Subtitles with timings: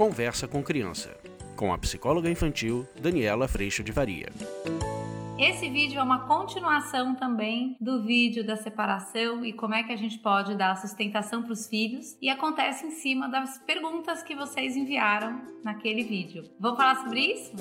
[0.00, 1.14] Conversa com Criança,
[1.54, 4.30] com a psicóloga infantil Daniela Freixo de Varia.
[5.38, 9.96] Esse vídeo é uma continuação também do vídeo da separação e como é que a
[9.96, 14.74] gente pode dar sustentação para os filhos e acontece em cima das perguntas que vocês
[14.74, 16.50] enviaram naquele vídeo.
[16.58, 17.52] Vamos falar sobre isso?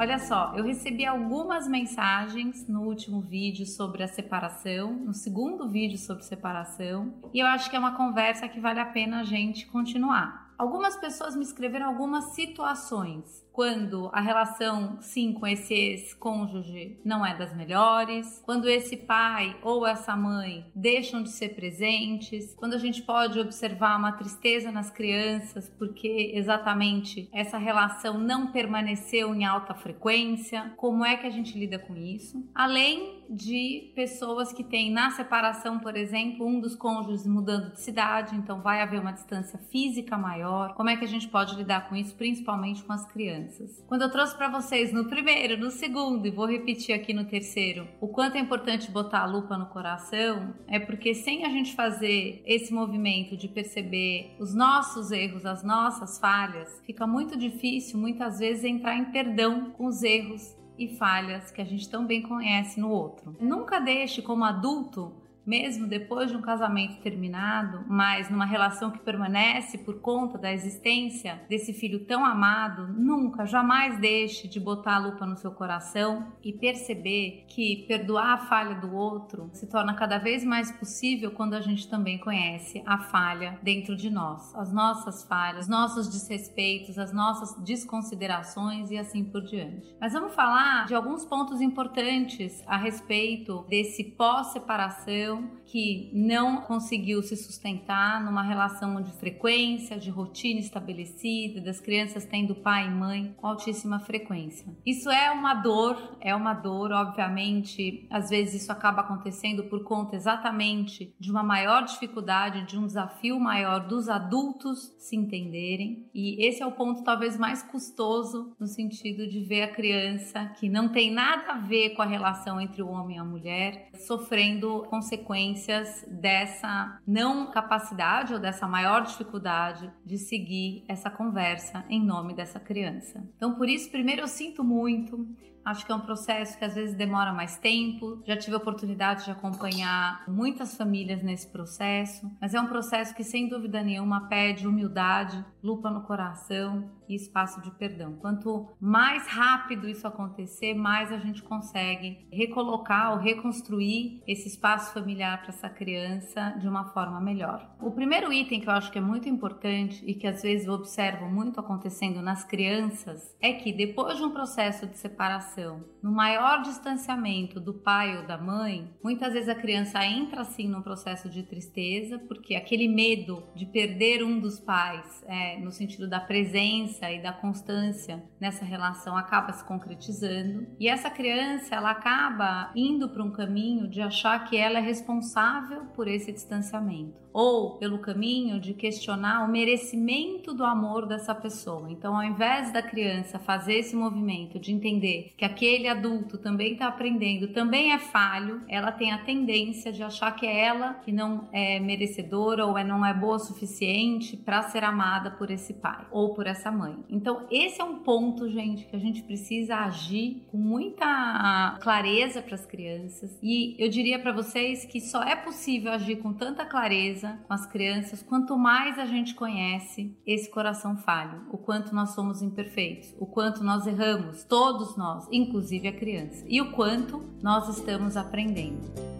[0.00, 5.98] Olha só, eu recebi algumas mensagens no último vídeo sobre a separação, no segundo vídeo
[5.98, 9.66] sobre separação, e eu acho que é uma conversa que vale a pena a gente
[9.66, 10.49] continuar.
[10.60, 17.34] Algumas pessoas me escreveram algumas situações quando a relação, sim, com esse ex-cônjuge não é
[17.34, 23.02] das melhores, quando esse pai ou essa mãe deixam de ser presentes, quando a gente
[23.02, 30.72] pode observar uma tristeza nas crianças porque exatamente essa relação não permaneceu em alta frequência,
[30.76, 32.42] como é que a gente lida com isso?
[32.54, 38.34] Além de pessoas que têm na separação, por exemplo, um dos cônjuges mudando de cidade,
[38.34, 41.96] então vai haver uma distância física maior, como é que a gente pode lidar com
[41.96, 43.82] isso, principalmente com as crianças.
[43.86, 47.86] Quando eu trouxe para vocês no primeiro, no segundo e vou repetir aqui no terceiro,
[48.00, 52.42] o quanto é importante botar a lupa no coração, é porque sem a gente fazer
[52.46, 58.64] esse movimento de perceber os nossos erros, as nossas falhas, fica muito difícil muitas vezes
[58.64, 62.90] entrar em perdão com os erros e falhas que a gente tão bem conhece no
[62.90, 63.36] outro.
[63.38, 65.12] Nunca deixe como adulto
[65.46, 71.40] mesmo depois de um casamento terminado, mas numa relação que permanece por conta da existência
[71.48, 76.52] desse filho tão amado, nunca, jamais deixe de botar a lupa no seu coração e
[76.52, 81.60] perceber que perdoar a falha do outro se torna cada vez mais possível quando a
[81.60, 87.54] gente também conhece a falha dentro de nós, as nossas falhas, nossos desrespeitos, as nossas
[87.62, 89.94] desconsiderações e assim por diante.
[90.00, 95.29] Mas vamos falar de alguns pontos importantes a respeito desse pós-separação
[95.70, 102.56] que não conseguiu se sustentar numa relação de frequência, de rotina estabelecida, das crianças tendo
[102.56, 104.66] pai e mãe com altíssima frequência.
[104.84, 110.16] Isso é uma dor, é uma dor, obviamente, às vezes isso acaba acontecendo por conta
[110.16, 116.62] exatamente de uma maior dificuldade, de um desafio maior dos adultos se entenderem, e esse
[116.62, 121.12] é o ponto talvez mais custoso no sentido de ver a criança que não tem
[121.12, 126.04] nada a ver com a relação entre o homem e a mulher sofrendo consequências consequências
[126.08, 133.22] dessa não capacidade ou dessa maior dificuldade de seguir essa conversa em nome dessa criança.
[133.36, 135.26] Então, por isso, primeiro eu sinto muito,
[135.62, 138.22] Acho que é um processo que às vezes demora mais tempo.
[138.24, 143.22] Já tive a oportunidade de acompanhar muitas famílias nesse processo, mas é um processo que
[143.22, 148.14] sem dúvida nenhuma pede humildade, lupa no coração e espaço de perdão.
[148.16, 155.40] Quanto mais rápido isso acontecer, mais a gente consegue recolocar ou reconstruir esse espaço familiar
[155.40, 157.68] para essa criança de uma forma melhor.
[157.80, 160.74] O primeiro item que eu acho que é muito importante e que às vezes eu
[160.74, 166.62] observo muito acontecendo nas crianças é que depois de um processo de separação no maior
[166.62, 171.42] distanciamento do pai ou da mãe, muitas vezes a criança entra assim num processo de
[171.42, 177.22] tristeza, porque aquele medo de perder um dos pais, é, no sentido da presença e
[177.22, 180.66] da constância nessa relação, acaba se concretizando.
[180.78, 185.84] E essa criança, ela acaba indo para um caminho de achar que ela é responsável
[185.94, 191.90] por esse distanciamento ou pelo caminho de questionar o merecimento do amor dessa pessoa.
[191.90, 196.88] Então, ao invés da criança fazer esse movimento de entender que aquele adulto também está
[196.88, 201.48] aprendendo, também é falho, ela tem a tendência de achar que é ela que não
[201.52, 206.06] é merecedora ou é, não é boa o suficiente para ser amada por esse pai
[206.10, 206.89] ou por essa mãe.
[207.08, 212.54] Então, esse é um ponto, gente, que a gente precisa agir com muita clareza para
[212.54, 213.38] as crianças.
[213.42, 217.66] E eu diria para vocês que só é possível agir com tanta clareza com as
[217.66, 223.26] crianças, quanto mais a gente conhece esse coração falho, o quanto nós somos imperfeitos, o
[223.26, 229.19] quanto nós erramos, todos nós, inclusive a criança, e o quanto nós estamos aprendendo.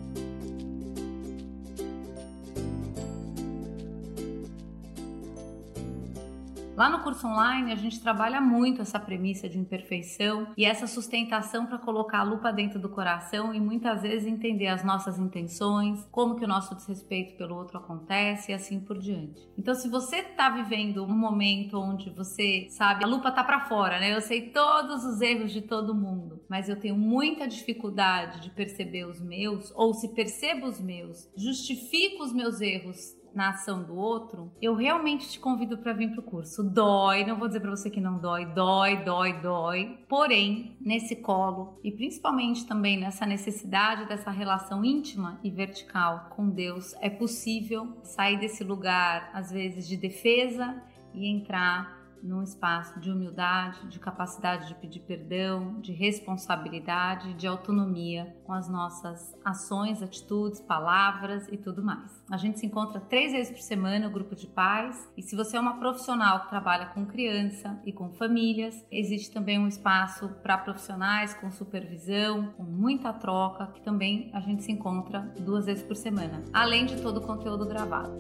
[6.81, 11.67] Lá no curso online, a gente trabalha muito essa premissa de imperfeição e essa sustentação
[11.67, 16.37] para colocar a lupa dentro do coração e muitas vezes entender as nossas intenções, como
[16.37, 19.47] que o nosso desrespeito pelo outro acontece e assim por diante.
[19.59, 24.01] Então, se você está vivendo um momento onde você sabe, a lupa tá para fora,
[24.01, 24.15] né?
[24.15, 29.05] Eu sei todos os erros de todo mundo, mas eu tenho muita dificuldade de perceber
[29.05, 34.53] os meus, ou se percebo os meus, justifico os meus erros na ação do outro,
[34.61, 36.63] eu realmente te convido para vir para o curso.
[36.63, 39.99] Dói, não vou dizer para você que não dói, dói, dói, dói.
[40.09, 46.95] Porém, nesse colo e principalmente também nessa necessidade dessa relação íntima e vertical com Deus,
[47.01, 50.83] é possível sair desse lugar, às vezes, de defesa
[51.15, 58.37] e entrar num espaço de humildade, de capacidade de pedir perdão, de responsabilidade, de autonomia
[58.45, 62.23] com as nossas ações, atitudes, palavras e tudo mais.
[62.31, 65.57] A gente se encontra três vezes por semana no grupo de pais e se você
[65.57, 70.59] é uma profissional que trabalha com criança e com famílias, existe também um espaço para
[70.59, 75.97] profissionais com supervisão, com muita troca, que também a gente se encontra duas vezes por
[75.97, 78.17] semana, além de todo o conteúdo gravado.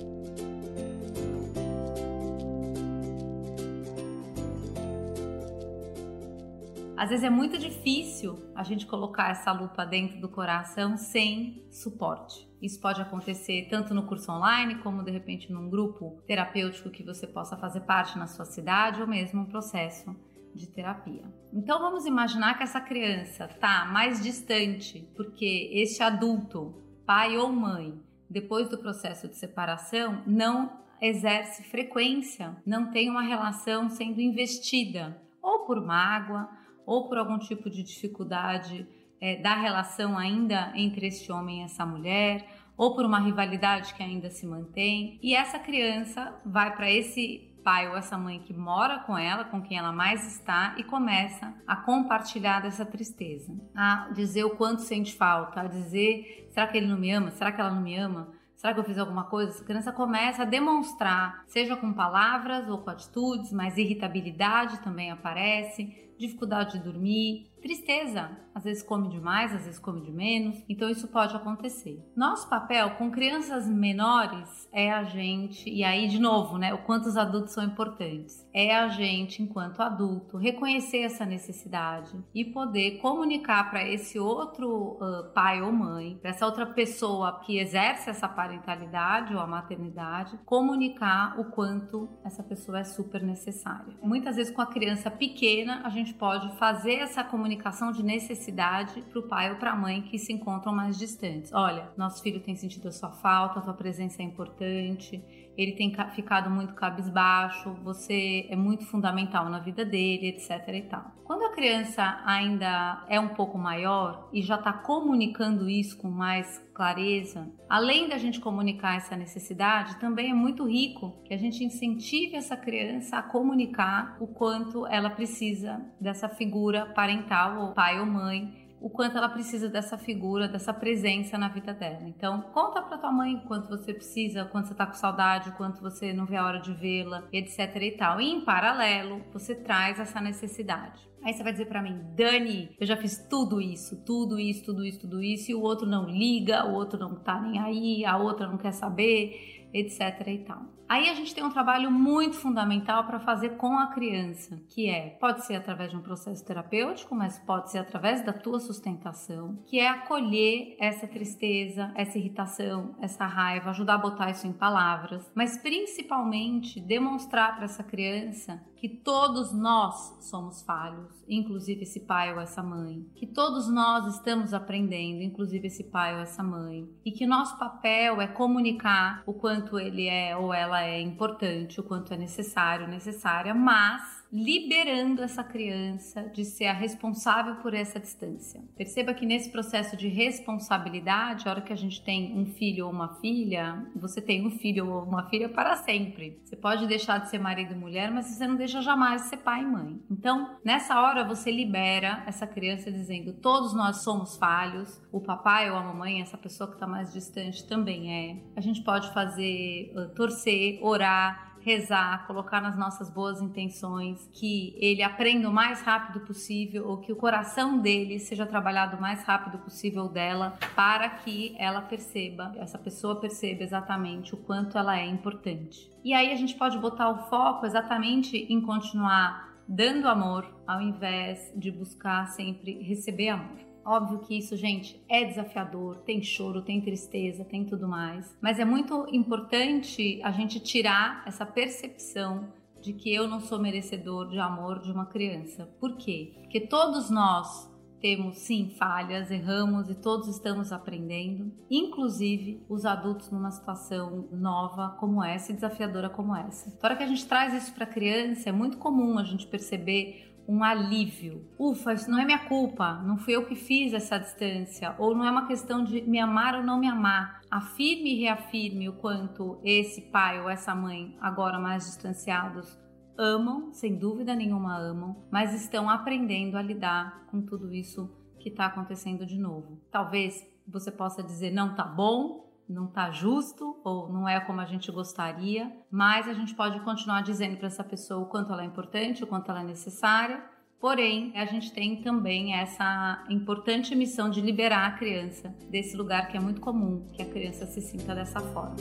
[7.01, 12.47] Às vezes é muito difícil a gente colocar essa lupa dentro do coração sem suporte.
[12.61, 17.27] Isso pode acontecer tanto no curso online, como de repente num grupo terapêutico que você
[17.27, 20.15] possa fazer parte na sua cidade, ou mesmo um processo
[20.55, 21.25] de terapia.
[21.55, 27.99] Então vamos imaginar que essa criança está mais distante, porque este adulto, pai ou mãe,
[28.29, 30.71] depois do processo de separação, não
[31.01, 36.60] exerce frequência, não tem uma relação sendo investida, ou por mágoa,
[36.91, 38.85] ou por algum tipo de dificuldade
[39.21, 42.45] é, da relação ainda entre este homem e essa mulher,
[42.77, 45.17] ou por uma rivalidade que ainda se mantém.
[45.23, 49.63] E essa criança vai para esse pai ou essa mãe que mora com ela, com
[49.63, 55.15] quem ela mais está, e começa a compartilhar dessa tristeza, a dizer o quanto sente
[55.15, 57.31] falta, a dizer: será que ele não me ama?
[57.31, 58.33] Será que ela não me ama?
[58.57, 59.53] Será que eu fiz alguma coisa?
[59.53, 66.10] Essa criança começa a demonstrar, seja com palavras ou com atitudes, mas irritabilidade também aparece,
[66.21, 68.31] dificuldade de dormir, tristeza.
[68.53, 70.63] Às vezes come demais, às vezes come de menos.
[70.69, 72.05] Então isso pode acontecer.
[72.17, 77.07] Nosso papel com crianças menores é a gente, e aí de novo, né, o quanto
[77.07, 78.45] os adultos são importantes.
[78.53, 85.33] É a gente, enquanto adulto, reconhecer essa necessidade e poder comunicar para esse outro uh,
[85.33, 91.39] pai ou mãe, para essa outra pessoa que exerce essa parentalidade ou a maternidade, comunicar
[91.39, 93.97] o quanto essa pessoa é super necessária.
[94.03, 99.19] Muitas vezes com a criança pequena, a gente pode fazer essa comunicação de necessidade para
[99.19, 101.53] o pai ou para a mãe que se encontram mais distantes.
[101.53, 105.23] Olha, nosso filho tem sentido a sua falta, a tua presença é importante,
[105.61, 111.13] ele tem ficado muito cabisbaixo, você é muito fundamental na vida dele, etc e tal.
[111.25, 116.59] Quando a criança ainda é um pouco maior e já está comunicando isso com mais
[116.75, 122.37] clareza, além da gente comunicar essa necessidade, também é muito rico que a gente incentive
[122.37, 128.60] essa criança a comunicar o quanto ela precisa dessa figura parental, ou pai ou mãe,
[128.81, 132.09] o quanto ela precisa dessa figura, dessa presença na vida dela.
[132.09, 136.13] Então, conta para tua mãe quanto você precisa, quanto você tá com saudade, quanto você
[136.13, 138.21] não vê a hora de vê-la, etc e tal.
[138.21, 141.09] E em paralelo, você traz essa necessidade.
[141.23, 144.83] Aí você vai dizer para mim, Dani, eu já fiz tudo isso, tudo isso, tudo
[144.83, 148.17] isso, tudo isso, e o outro não liga, o outro não tá nem aí, a
[148.17, 150.80] outra não quer saber, etc e tal.
[150.91, 155.11] Aí a gente tem um trabalho muito fundamental para fazer com a criança, que é,
[155.21, 159.79] pode ser através de um processo terapêutico, mas pode ser através da tua sustentação, que
[159.79, 165.57] é acolher essa tristeza, essa irritação, essa raiva, ajudar a botar isso em palavras, mas
[165.59, 172.63] principalmente demonstrar para essa criança que todos nós somos falhos, inclusive esse pai ou essa
[172.63, 177.59] mãe, que todos nós estamos aprendendo, inclusive esse pai ou essa mãe, e que nosso
[177.59, 182.89] papel é comunicar o quanto ele é ou ela é importante, o quanto é necessário,
[182.89, 188.63] necessária, mas liberando essa criança de ser a responsável por essa distância.
[188.77, 192.93] Perceba que nesse processo de responsabilidade, a hora que a gente tem um filho ou
[192.93, 196.41] uma filha, você tem um filho ou uma filha para sempre.
[196.45, 199.39] Você pode deixar de ser marido e mulher, mas você não deixa jamais de ser
[199.39, 200.01] pai e mãe.
[200.11, 205.77] Então, nessa hora você libera essa criança dizendo: todos nós somos falhos, o papai ou
[205.77, 208.37] a mamãe, essa pessoa que está mais distante também é.
[208.57, 215.49] A gente pode fazer, torcer, orar, rezar, colocar nas nossas boas intenções, que ele aprenda
[215.49, 220.09] o mais rápido possível ou que o coração dele seja trabalhado o mais rápido possível
[220.09, 225.91] dela, para que ela perceba, essa pessoa perceba exatamente o quanto ela é importante.
[226.05, 231.53] E aí a gente pode botar o foco exatamente em continuar dando amor ao invés
[231.55, 233.70] de buscar sempre receber amor.
[233.91, 238.65] Óbvio que isso, gente, é desafiador, tem choro, tem tristeza, tem tudo mais, mas é
[238.65, 244.79] muito importante a gente tirar essa percepção de que eu não sou merecedor de amor
[244.79, 245.69] de uma criança.
[245.81, 246.35] Por quê?
[246.41, 247.69] Porque todos nós
[248.01, 255.23] temos sim falhas, erramos e todos estamos aprendendo, inclusive os adultos numa situação nova como
[255.23, 256.71] essa e desafiadora como essa.
[256.71, 259.47] Na hora que a gente traz isso para a criança, é muito comum a gente
[259.47, 261.47] perceber um alívio.
[261.57, 265.25] Ufa, isso não é minha culpa, não fui eu que fiz essa distância, ou não
[265.25, 267.41] é uma questão de me amar ou não me amar.
[267.49, 272.77] Afirme e reafirme o quanto esse pai ou essa mãe, agora mais distanciados,
[273.17, 278.67] amam, sem dúvida nenhuma amam, mas estão aprendendo a lidar com tudo isso que está
[278.67, 279.81] acontecendo de novo.
[279.89, 284.65] Talvez você possa dizer não tá bom, não tá justo ou não é como a
[284.65, 288.67] gente gostaria, mas a gente pode continuar dizendo para essa pessoa o quanto ela é
[288.67, 290.43] importante, o quanto ela é necessária.
[290.81, 296.37] Porém, a gente tem também essa importante missão de liberar a criança desse lugar que
[296.37, 298.77] é muito comum que a criança se sinta dessa forma.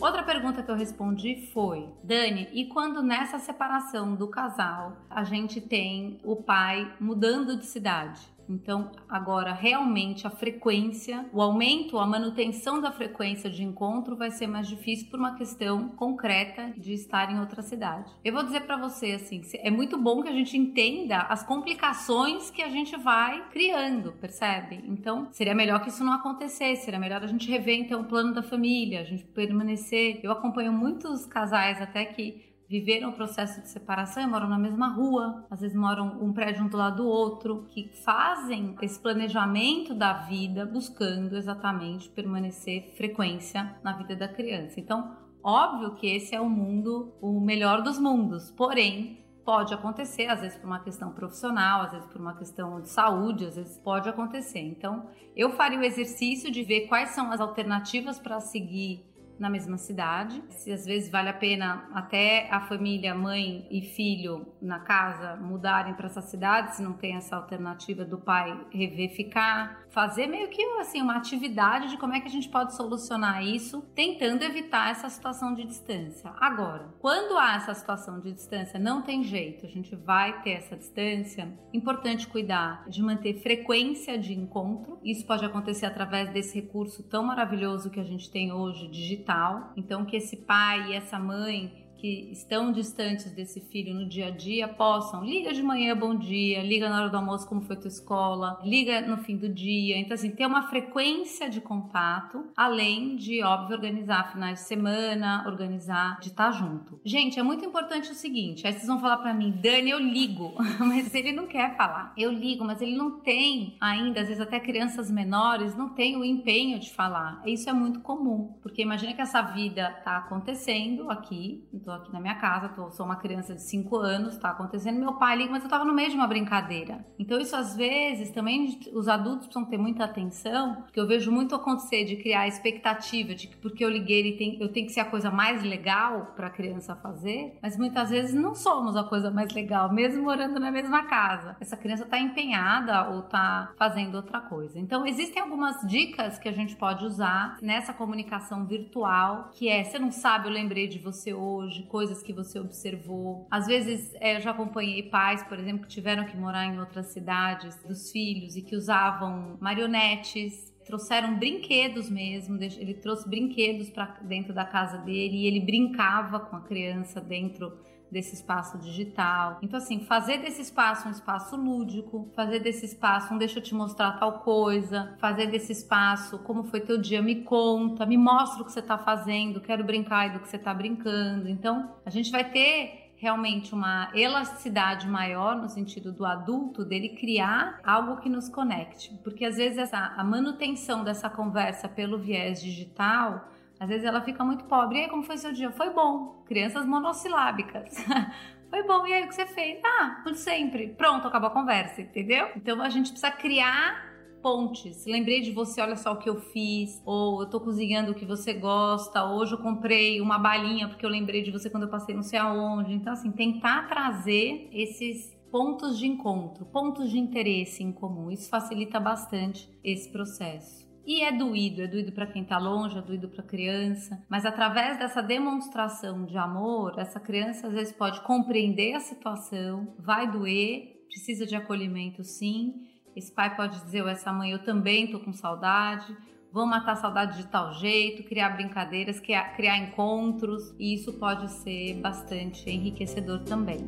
[0.00, 5.60] Outra pergunta que eu respondi foi: Dani, e quando nessa separação do casal a gente
[5.60, 8.20] tem o pai mudando de cidade?
[8.50, 14.48] Então, agora realmente a frequência, o aumento, a manutenção da frequência de encontro vai ser
[14.48, 18.12] mais difícil por uma questão concreta de estar em outra cidade.
[18.24, 22.50] Eu vou dizer para você assim, é muito bom que a gente entenda as complicações
[22.50, 24.82] que a gente vai criando, percebe?
[24.88, 28.34] Então, seria melhor que isso não acontecesse, seria melhor a gente rever então o plano
[28.34, 30.18] da família, a gente permanecer.
[30.22, 34.86] Eu acompanho muitos casais até que viveram o processo de separação e moram na mesma
[34.86, 39.92] rua, às vezes moram um prédio um do lado do outro, que fazem esse planejamento
[39.92, 44.78] da vida buscando exatamente permanecer frequência na vida da criança.
[44.78, 50.40] Então, óbvio que esse é o mundo, o melhor dos mundos, porém, pode acontecer, às
[50.40, 54.08] vezes por uma questão profissional, às vezes por uma questão de saúde, às vezes pode
[54.08, 54.60] acontecer.
[54.60, 59.09] Então, eu faria o exercício de ver quais são as alternativas para seguir
[59.40, 60.44] na mesma cidade.
[60.50, 65.94] Se às vezes vale a pena até a família, mãe e filho na casa mudarem
[65.94, 70.62] para essa cidade, se não tem essa alternativa do pai rever ficar, fazer meio que
[70.80, 75.08] assim uma atividade de como é que a gente pode solucionar isso, tentando evitar essa
[75.08, 76.32] situação de distância.
[76.40, 80.76] Agora, quando há essa situação de distância, não tem jeito, a gente vai ter essa
[80.76, 81.52] distância.
[81.72, 84.98] Importante cuidar de manter frequência de encontro.
[85.04, 90.04] Isso pode acontecer através desse recurso tão maravilhoso que a gente tem hoje digital então,
[90.04, 94.66] que esse pai e essa mãe que estão distantes desse filho no dia a dia
[94.66, 98.58] possam liga de manhã, bom dia, liga na hora do almoço como foi tua escola,
[98.64, 99.98] liga no fim do dia.
[99.98, 106.18] Então assim, ter uma frequência de contato, além de óbvio organizar finais de semana, organizar
[106.20, 106.98] de estar junto.
[107.04, 110.54] Gente, é muito importante o seguinte, aí vocês vão falar para mim, Dani, eu ligo,
[110.80, 112.14] mas ele não quer falar.
[112.16, 116.24] Eu ligo, mas ele não tem ainda, às vezes até crianças menores não tem o
[116.24, 117.42] empenho de falar.
[117.44, 122.12] Isso é muito comum, porque imagina que essa vida tá acontecendo aqui, então tô aqui
[122.12, 125.50] na minha casa, tô, sou uma criança de 5 anos, tá acontecendo, meu pai liga,
[125.50, 127.04] mas eu tava no meio de uma brincadeira.
[127.18, 131.54] Então isso às vezes também os adultos precisam ter muita atenção, porque eu vejo muito
[131.54, 135.00] acontecer de criar expectativa de que porque eu liguei ele tem, eu tenho que ser
[135.00, 139.30] a coisa mais legal para a criança fazer, mas muitas vezes não somos a coisa
[139.30, 141.56] mais legal, mesmo morando na mesma casa.
[141.60, 144.78] Essa criança tá empenhada ou tá fazendo outra coisa.
[144.78, 149.98] Então existem algumas dicas que a gente pode usar nessa comunicação virtual, que é, você
[149.98, 153.46] não sabe, eu lembrei de você hoje, de coisas que você observou.
[153.50, 157.06] Às vezes, é, eu já acompanhei pais, por exemplo, que tiveram que morar em outras
[157.06, 162.58] cidades dos filhos e que usavam marionetes trouxeram brinquedos mesmo.
[162.62, 167.72] Ele trouxe brinquedos para dentro da casa dele e ele brincava com a criança dentro
[168.10, 169.58] desse espaço digital.
[169.62, 173.74] Então, assim, fazer desse espaço um espaço lúdico, fazer desse espaço um deixa eu te
[173.74, 178.64] mostrar tal coisa, fazer desse espaço como foi teu dia, me conta, me mostra o
[178.64, 181.48] que você está fazendo, quero brincar do que você está brincando.
[181.48, 187.78] Então, a gente vai ter realmente uma elasticidade maior no sentido do adulto dele criar
[187.84, 193.46] algo que nos conecte, porque às vezes essa, a manutenção dessa conversa pelo viés digital
[193.78, 194.98] às vezes ela fica muito pobre.
[194.98, 195.70] E aí, como foi seu dia?
[195.70, 196.44] Foi bom.
[196.46, 197.94] Crianças monossilábicas.
[198.68, 199.06] foi bom.
[199.06, 199.80] E aí, o que você fez?
[199.82, 200.88] Ah, tudo sempre.
[200.88, 202.50] Pronto, acabou a conversa, entendeu?
[202.54, 204.09] Então a gente precisa criar
[204.42, 205.04] pontes.
[205.06, 208.24] Lembrei de você, olha só o que eu fiz, ou eu tô cozinhando o que
[208.24, 212.14] você gosta, hoje eu comprei uma balinha porque eu lembrei de você quando eu passei
[212.14, 212.92] não sei aonde.
[212.92, 218.30] Então, assim, tentar trazer esses pontos de encontro, pontos de interesse em comum.
[218.30, 220.88] Isso facilita bastante esse processo.
[221.04, 224.98] E é doído, é doído para quem está longe, é doído para criança, mas através
[224.98, 231.46] dessa demonstração de amor, essa criança às vezes pode compreender a situação, vai doer, precisa
[231.46, 232.86] de acolhimento sim.
[233.14, 236.16] Esse pai pode dizer, ou essa mãe, eu também estou com saudade,
[236.52, 241.50] vão matar a saudade de tal jeito, criar brincadeiras, criar, criar encontros, e isso pode
[241.50, 243.78] ser bastante enriquecedor também.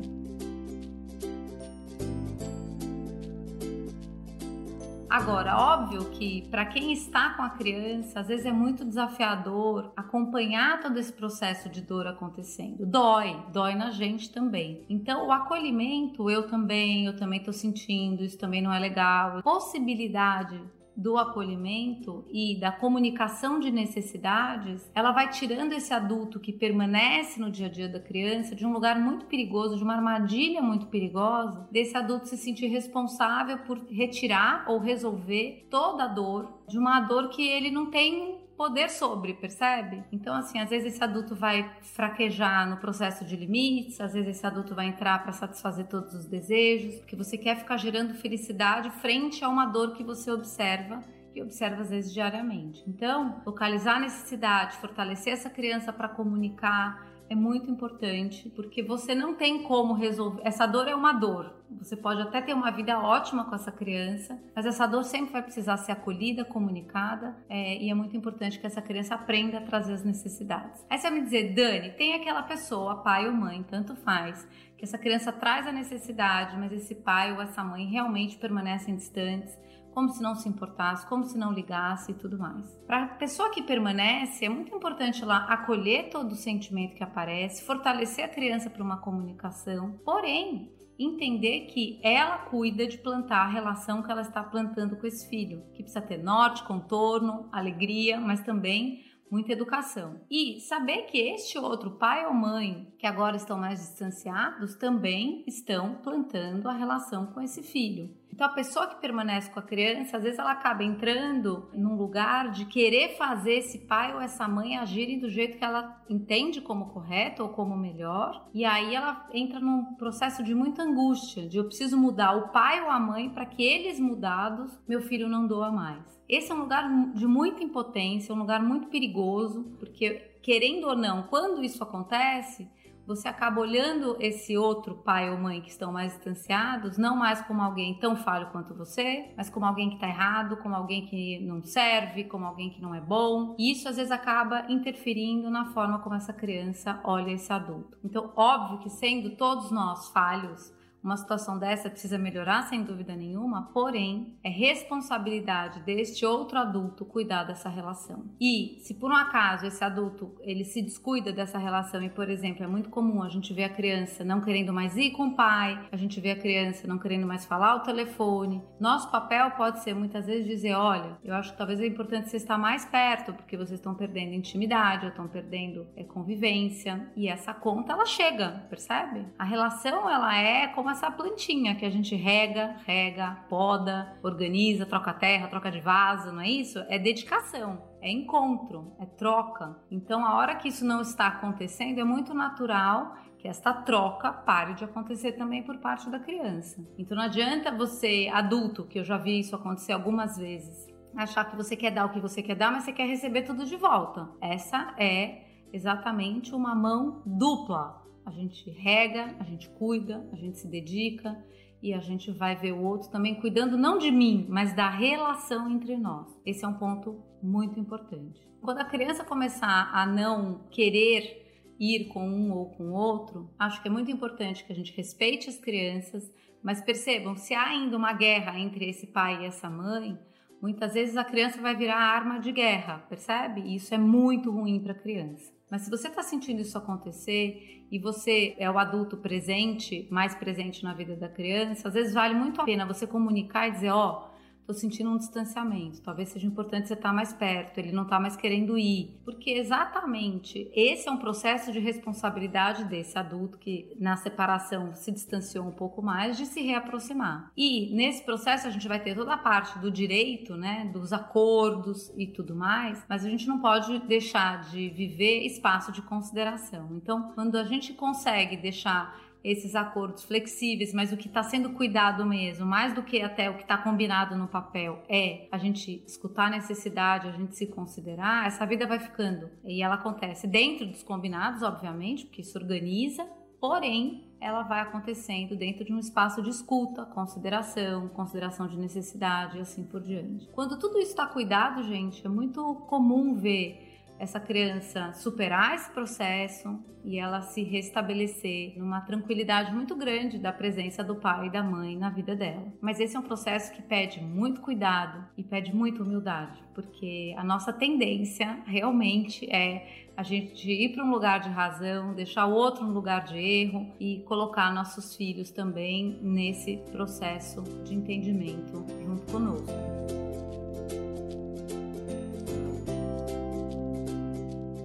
[5.13, 10.79] Agora, óbvio que para quem está com a criança, às vezes é muito desafiador acompanhar
[10.79, 12.83] todo esse processo de dor acontecendo.
[12.83, 14.83] Dói, dói na gente também.
[14.89, 19.43] Então, o acolhimento, eu também, eu também estou sentindo, isso também não é legal.
[19.43, 20.59] Possibilidade
[20.95, 27.51] do acolhimento e da comunicação de necessidades, ela vai tirando esse adulto que permanece no
[27.51, 31.67] dia a dia da criança de um lugar muito perigoso, de uma armadilha muito perigosa,
[31.71, 37.29] desse adulto se sentir responsável por retirar ou resolver toda a dor de uma dor
[37.29, 40.03] que ele não tem poder sobre, percebe?
[40.11, 44.45] Então, assim, às vezes esse adulto vai fraquejar no processo de limites, às vezes esse
[44.45, 49.43] adulto vai entrar para satisfazer todos os desejos, porque você quer ficar gerando felicidade frente
[49.43, 51.01] a uma dor que você observa
[51.33, 52.83] que observa às vezes diariamente.
[52.87, 59.35] Então, localizar a necessidade, fortalecer essa criança para comunicar, é muito importante, porque você não
[59.35, 60.41] tem como resolver.
[60.43, 61.53] Essa dor é uma dor.
[61.79, 65.41] Você pode até ter uma vida ótima com essa criança, mas essa dor sempre vai
[65.41, 69.93] precisar ser acolhida, comunicada, é, e é muito importante que essa criança aprenda a trazer
[69.93, 70.85] as necessidades.
[70.89, 74.85] Aí você vai me dizer, Dani, tem aquela pessoa, pai ou mãe, tanto faz, que
[74.85, 79.57] essa criança traz a necessidade, mas esse pai ou essa mãe realmente permanecem distantes
[79.93, 82.65] como se não se importasse, como se não ligasse e tudo mais.
[82.87, 87.65] Para a pessoa que permanece, é muito importante lá acolher todo o sentimento que aparece,
[87.65, 94.03] fortalecer a criança para uma comunicação, porém, entender que ela cuida de plantar a relação
[94.03, 99.01] que ela está plantando com esse filho, que precisa ter norte, contorno, alegria, mas também
[99.33, 100.21] muita educação.
[100.29, 105.95] E saber que este outro pai ou mãe, que agora estão mais distanciados, também estão
[106.03, 108.15] plantando a relação com esse filho.
[108.33, 112.49] Então, a pessoa que permanece com a criança, às vezes ela acaba entrando num lugar
[112.49, 116.87] de querer fazer esse pai ou essa mãe agirem do jeito que ela entende como
[116.87, 121.65] correto ou como melhor, e aí ela entra num processo de muita angústia, de eu
[121.65, 125.71] preciso mudar o pai ou a mãe para que eles mudados, meu filho não doa
[125.71, 126.03] mais.
[126.27, 131.27] Esse é um lugar de muita impotência, um lugar muito perigoso, porque querendo ou não,
[131.27, 132.67] quando isso acontece,
[133.05, 137.61] você acaba olhando esse outro pai ou mãe que estão mais distanciados, não mais como
[137.61, 141.61] alguém tão falho quanto você, mas como alguém que está errado, como alguém que não
[141.61, 143.55] serve, como alguém que não é bom.
[143.59, 147.97] E isso às vezes acaba interferindo na forma como essa criança olha esse adulto.
[148.03, 153.69] Então, óbvio que sendo todos nós falhos, uma situação dessa precisa melhorar sem dúvida nenhuma,
[153.73, 158.23] porém é responsabilidade deste outro adulto cuidar dessa relação.
[158.39, 162.63] E se por um acaso esse adulto ele se descuida dessa relação e, por exemplo,
[162.63, 165.87] é muito comum a gente ver a criança não querendo mais ir com o pai,
[165.91, 169.93] a gente vê a criança não querendo mais falar ao telefone, nosso papel pode ser
[169.93, 173.57] muitas vezes dizer, olha, eu acho que talvez é importante você estar mais perto porque
[173.57, 179.25] vocês estão perdendo intimidade, ou estão perdendo é, convivência e essa conta ela chega, percebe?
[179.37, 185.13] A relação ela é como essa plantinha que a gente rega, rega, poda, organiza, troca
[185.13, 186.79] terra, troca de vaso, não é isso?
[186.87, 189.75] É dedicação, é encontro, é troca.
[189.91, 194.73] Então, a hora que isso não está acontecendo, é muito natural que esta troca pare
[194.73, 196.81] de acontecer também por parte da criança.
[196.97, 201.55] Então, não adianta você, adulto, que eu já vi isso acontecer algumas vezes, achar que
[201.55, 204.29] você quer dar o que você quer dar, mas você quer receber tudo de volta.
[204.41, 210.67] Essa é exatamente uma mão dupla a gente rega, a gente cuida, a gente se
[210.67, 211.37] dedica
[211.81, 215.69] e a gente vai ver o outro também cuidando não de mim, mas da relação
[215.69, 216.27] entre nós.
[216.45, 218.41] Esse é um ponto muito importante.
[218.61, 221.43] Quando a criança começar a não querer
[221.77, 225.49] ir com um ou com outro, acho que é muito importante que a gente respeite
[225.49, 226.31] as crianças,
[226.63, 230.17] mas percebam, se há ainda uma guerra entre esse pai e essa mãe,
[230.61, 233.59] muitas vezes a criança vai virar arma de guerra, percebe?
[233.59, 235.51] E isso é muito ruim para a criança.
[235.73, 240.83] Mas se você está sentindo isso acontecer e você é o adulto presente, mais presente
[240.83, 244.29] na vida da criança, às vezes vale muito a pena você comunicar e dizer: ó,
[244.29, 244.32] oh,
[244.63, 246.01] estou sentindo um distanciamento.
[246.01, 249.19] Talvez seja importante você estar tá mais perto, ele não está mais querendo ir.
[249.23, 255.67] Porque exatamente esse é um processo de responsabilidade desse adulto que na separação se distanciou
[255.67, 257.51] um pouco mais de se reaproximar.
[257.55, 262.11] E nesse processo a gente vai ter toda a parte do direito, né, dos acordos
[262.17, 266.89] e tudo mais, mas a gente não pode deixar de viver espaço de consideração.
[266.95, 272.25] Então, quando a gente consegue deixar esses acordos flexíveis, mas o que está sendo cuidado
[272.25, 276.45] mesmo, mais do que até o que está combinado no papel, é a gente escutar
[276.45, 279.49] a necessidade, a gente se considerar, essa vida vai ficando.
[279.65, 283.25] E ela acontece dentro dos combinados, obviamente, porque isso organiza,
[283.59, 289.61] porém ela vai acontecendo dentro de um espaço de escuta, consideração, consideração de necessidade e
[289.61, 290.49] assim por diante.
[290.49, 293.92] Quando tudo isso está cuidado, gente, é muito comum ver
[294.23, 301.03] essa criança superar esse processo e ela se restabelecer numa tranquilidade muito grande da presença
[301.03, 302.73] do pai e da mãe na vida dela.
[302.79, 307.43] Mas esse é um processo que pede muito cuidado e pede muita humildade, porque a
[307.43, 312.85] nossa tendência realmente é a gente ir para um lugar de razão, deixar o outro
[312.85, 320.22] no lugar de erro e colocar nossos filhos também nesse processo de entendimento junto conosco.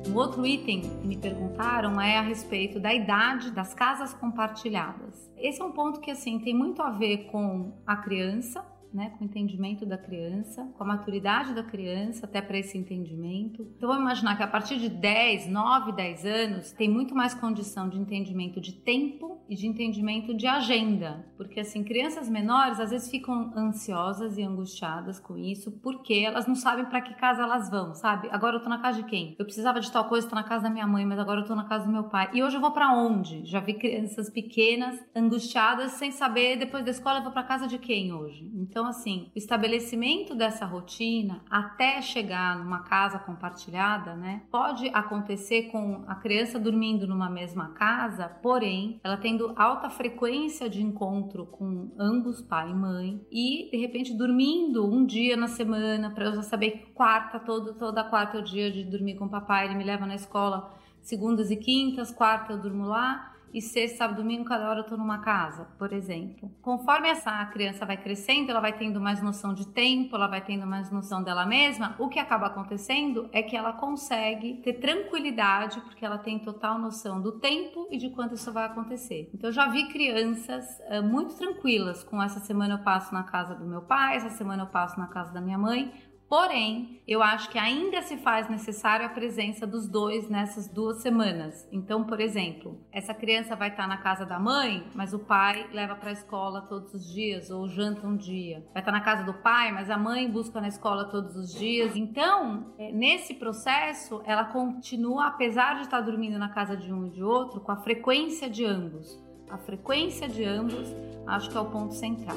[0.08, 5.30] Um outro item que me perguntaram é a respeito da idade das casas compartilhadas.
[5.36, 9.24] Esse é um ponto que assim tem muito a ver com a criança, né, com
[9.24, 13.66] o entendimento da criança, com a maturidade da criança, até para esse entendimento.
[13.76, 17.88] Então, vamos imaginar que a partir de 10, 9, 10 anos, tem muito mais condição
[17.88, 21.26] de entendimento de tempo e de entendimento de agenda.
[21.36, 26.54] Porque, assim, crianças menores às vezes ficam ansiosas e angustiadas com isso, porque elas não
[26.54, 28.28] sabem para que casa elas vão, sabe?
[28.30, 29.36] Agora eu tô na casa de quem?
[29.38, 31.54] Eu precisava de tal coisa, tô na casa da minha mãe, mas agora eu tô
[31.54, 32.30] na casa do meu pai.
[32.32, 33.44] E hoje eu vou para onde?
[33.44, 37.78] Já vi crianças pequenas angustiadas sem saber depois da escola eu vou para casa de
[37.78, 38.50] quem hoje.
[38.54, 45.62] Então, então, assim, o estabelecimento dessa rotina até chegar numa casa compartilhada, né, pode acontecer
[45.72, 51.90] com a criança dormindo numa mesma casa, porém, ela tendo alta frequência de encontro com
[51.98, 56.42] ambos, pai e mãe, e de repente dormindo um dia na semana, para eu já
[56.42, 59.74] saber que quarta, todo, toda quarta é o dia de dormir com o papai, ele
[59.74, 64.44] me leva na escola segundas e quintas, quarta eu durmo lá e sexta, sábado, domingo,
[64.44, 66.50] cada hora eu tô numa casa, por exemplo.
[66.62, 70.66] Conforme essa criança vai crescendo, ela vai tendo mais noção de tempo, ela vai tendo
[70.66, 76.04] mais noção dela mesma, o que acaba acontecendo é que ela consegue ter tranquilidade, porque
[76.04, 79.30] ela tem total noção do tempo e de quando isso vai acontecer.
[79.34, 83.54] Então eu já vi crianças uh, muito tranquilas com essa semana eu passo na casa
[83.54, 85.92] do meu pai, essa semana eu passo na casa da minha mãe,
[86.28, 91.66] Porém, eu acho que ainda se faz necessário a presença dos dois nessas duas semanas.
[91.72, 95.94] Então, por exemplo, essa criança vai estar na casa da mãe, mas o pai leva
[95.94, 98.62] para a escola todos os dias ou janta um dia.
[98.74, 101.96] Vai estar na casa do pai, mas a mãe busca na escola todos os dias.
[101.96, 107.10] Então, é, nesse processo, ela continua, apesar de estar dormindo na casa de um e
[107.10, 109.18] de outro, com a frequência de ambos.
[109.48, 110.94] A frequência de ambos,
[111.26, 112.36] acho que é o ponto central.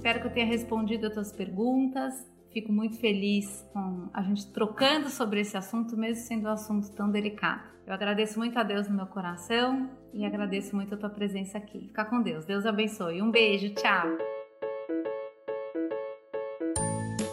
[0.00, 2.26] Espero que eu tenha respondido as tuas perguntas.
[2.50, 7.10] Fico muito feliz com a gente trocando sobre esse assunto, mesmo sendo um assunto tão
[7.10, 7.68] delicado.
[7.86, 11.88] Eu agradeço muito a Deus no meu coração e agradeço muito a tua presença aqui.
[11.88, 12.46] Fica com Deus.
[12.46, 13.20] Deus abençoe.
[13.20, 13.74] Um beijo.
[13.74, 14.06] Tchau.